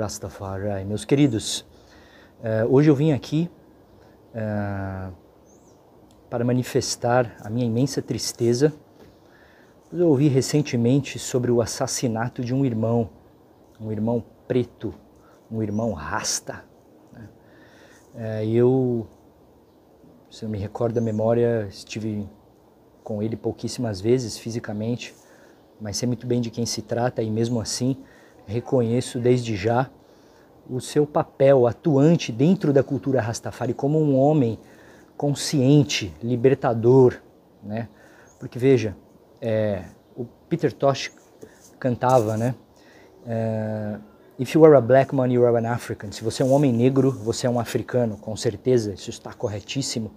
[0.00, 0.84] Rastafari.
[0.86, 1.60] Meus queridos,
[2.40, 3.50] uh, hoje eu vim aqui
[4.34, 5.12] uh,
[6.30, 8.72] para manifestar a minha imensa tristeza.
[9.92, 13.10] Eu ouvi recentemente sobre o assassinato de um irmão,
[13.78, 14.94] um irmão preto,
[15.50, 16.64] um irmão rasta.
[17.12, 17.28] Né?
[18.14, 19.06] Uh, eu,
[20.30, 22.26] se eu me recordo da memória, estive
[23.04, 25.14] com ele pouquíssimas vezes fisicamente,
[25.78, 28.02] mas sei muito bem de quem se trata e mesmo assim
[28.50, 29.88] reconheço desde já
[30.68, 34.58] o seu papel atuante dentro da cultura Rastafari como um homem
[35.16, 37.16] consciente, libertador,
[37.62, 37.88] né?
[38.38, 38.96] Porque veja,
[39.40, 39.84] é,
[40.16, 41.10] o Peter Tosh
[41.78, 42.54] cantava, né?
[43.26, 43.98] É,
[44.40, 46.10] If you are a black man, you are an African.
[46.12, 50.10] Se você é um homem negro, você é um africano, com certeza, isso está corretíssimo.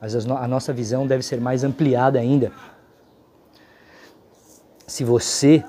[0.00, 2.52] Mas a nossa visão deve ser mais ampliada ainda.
[4.86, 5.64] Se você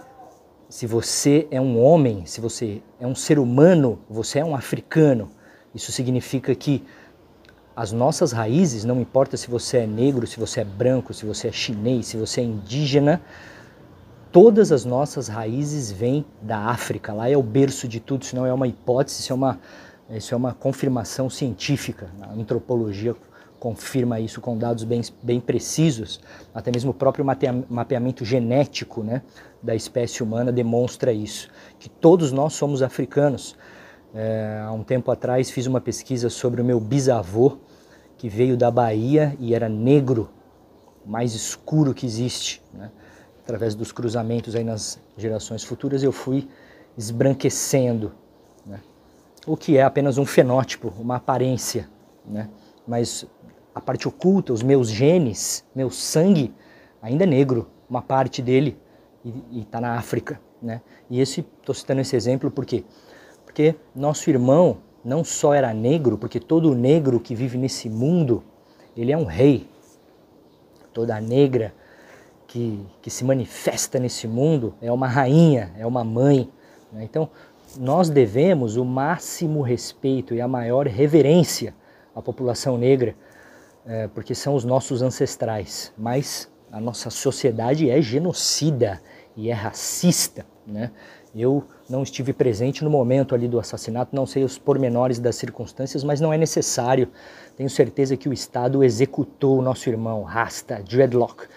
[0.69, 5.29] se você é um homem, se você é um ser humano, você é um africano.
[5.73, 6.83] Isso significa que
[7.75, 11.47] as nossas raízes, não importa se você é negro, se você é branco, se você
[11.47, 13.19] é chinês, se você é indígena,
[14.31, 17.13] todas as nossas raízes vêm da África.
[17.13, 19.59] Lá é o berço de tudo, isso não é uma hipótese, isso é uma,
[20.11, 22.11] isso é uma confirmação científica.
[22.21, 23.15] A antropologia
[23.59, 26.19] confirma isso com dados bem, bem precisos,
[26.53, 27.25] até mesmo o próprio
[27.69, 29.21] mapeamento genético né,
[29.61, 33.55] da espécie humana demonstra isso, que todos nós somos africanos.
[34.15, 37.57] É, há um tempo atrás fiz uma pesquisa sobre o meu bisavô,
[38.17, 40.29] que veio da Bahia e era negro,
[41.05, 42.61] mais escuro que existe.
[42.73, 42.89] Né?
[43.43, 46.47] Através dos cruzamentos aí nas gerações futuras eu fui
[46.97, 48.11] esbranquecendo,
[48.65, 48.79] né?
[49.45, 51.89] o que é apenas um fenótipo, uma aparência.
[52.25, 52.49] Né?
[52.85, 53.25] Mas
[53.79, 56.53] a parte oculta, os meus genes, meu sangue,
[57.01, 58.77] ainda é negro, uma parte dele,
[59.23, 60.39] e está na África.
[60.61, 60.81] Né?
[61.09, 62.83] E esse, estou citando esse exemplo por quê?
[63.45, 68.43] Porque nosso irmão não só era negro, porque todo negro que vive nesse mundo,
[68.95, 69.67] ele é um rei.
[70.93, 71.73] Toda negra
[72.47, 76.51] que, que se manifesta nesse mundo é uma rainha, é uma mãe.
[76.91, 77.05] Né?
[77.05, 77.29] Então,
[77.77, 81.73] nós devemos o máximo respeito e a maior reverência
[82.13, 83.15] à população negra,
[83.85, 85.93] é, porque são os nossos ancestrais.
[85.97, 89.01] Mas a nossa sociedade é genocida
[89.35, 90.91] e é racista, né?
[91.35, 96.03] Eu não estive presente no momento ali do assassinato, não sei os pormenores das circunstâncias,
[96.03, 97.07] mas não é necessário.
[97.55, 101.47] Tenho certeza que o Estado executou o nosso irmão, Rasta, Dreadlock,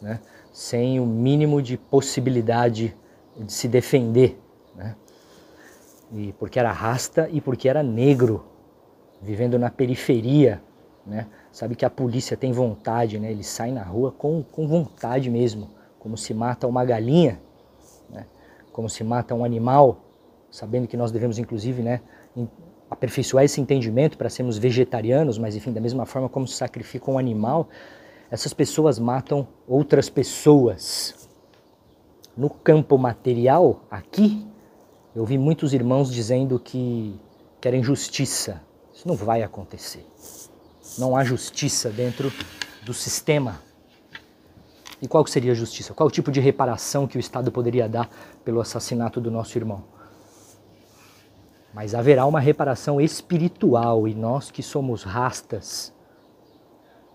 [0.00, 0.20] né?
[0.52, 2.94] sem o mínimo de possibilidade
[3.36, 4.38] de se defender.
[4.76, 4.94] Né?
[6.12, 8.44] E porque era rasta e porque era negro,
[9.22, 10.62] vivendo na periferia.
[11.06, 11.26] Né?
[11.58, 13.32] Sabe que a polícia tem vontade, né?
[13.32, 17.40] eles saem na rua com, com vontade mesmo, como se mata uma galinha,
[18.08, 18.24] né?
[18.72, 19.98] como se mata um animal,
[20.52, 22.00] sabendo que nós devemos, inclusive, né,
[22.88, 27.18] aperfeiçoar esse entendimento para sermos vegetarianos, mas enfim, da mesma forma como se sacrifica um
[27.18, 27.68] animal,
[28.30, 31.28] essas pessoas matam outras pessoas.
[32.36, 34.46] No campo material, aqui,
[35.12, 37.18] eu vi muitos irmãos dizendo que
[37.60, 38.62] querem justiça.
[38.94, 40.06] Isso não vai acontecer.
[40.96, 42.32] Não há justiça dentro
[42.84, 43.60] do sistema.
[45.00, 45.94] E qual seria a justiça?
[45.94, 48.08] Qual o tipo de reparação que o Estado poderia dar
[48.44, 49.84] pelo assassinato do nosso irmão?
[51.72, 55.92] Mas haverá uma reparação espiritual e nós que somos rastas,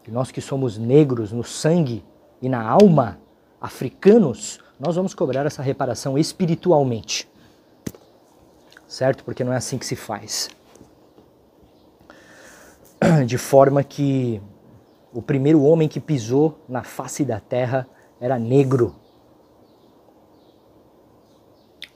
[0.08, 2.06] e nós que somos negros no sangue
[2.42, 3.20] e na alma,
[3.60, 7.30] africanos, nós vamos cobrar essa reparação espiritualmente.
[8.88, 9.24] Certo?
[9.24, 10.50] Porque não é assim que se faz.
[13.26, 14.42] De forma que
[15.14, 17.88] o primeiro homem que pisou na face da terra
[18.20, 18.96] era negro.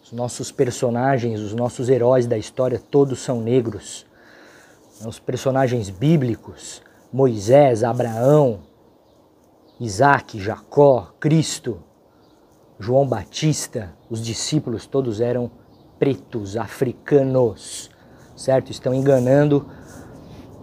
[0.04, 4.06] Os nossos personagens, os nossos heróis da história, todos são negros.
[5.06, 6.82] Os personagens bíblicos,
[7.12, 8.60] Moisés, Abraão,
[9.80, 11.80] Isaac, Jacó, Cristo,
[12.80, 15.52] João Batista, os discípulos, todos eram
[16.00, 17.90] pretos, africanos,
[18.36, 18.72] certo?
[18.72, 19.68] Estão enganando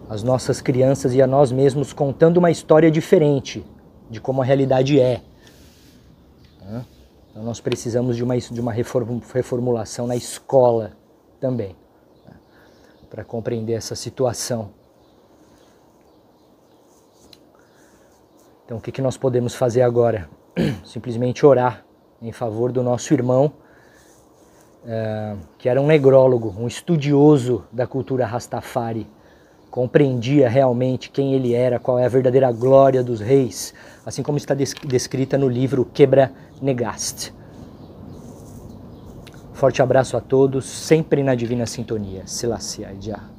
[0.09, 3.65] as nossas crianças e a nós mesmos contando uma história diferente
[4.09, 5.21] de como a realidade é.
[7.35, 10.93] Então nós precisamos de uma, de uma reformulação na escola
[11.37, 11.75] também,
[12.25, 12.33] né?
[13.09, 14.69] para compreender essa situação.
[18.63, 20.29] Então o que, que nós podemos fazer agora?
[20.85, 21.85] Simplesmente orar
[22.21, 23.51] em favor do nosso irmão,
[24.85, 29.05] uh, que era um negrólogo, um estudioso da cultura Rastafari,
[29.75, 33.73] compreendia realmente quem ele era, qual é a verdadeira glória dos reis,
[34.05, 36.31] assim como está descrita no livro Quebra
[36.61, 37.33] Negast.
[39.51, 42.25] Forte abraço a todos, sempre na Divina Sintonia.
[42.25, 43.34] Selassie, já.